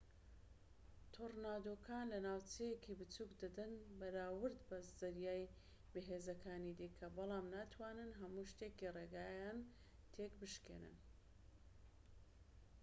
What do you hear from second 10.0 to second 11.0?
تێک بشکێنن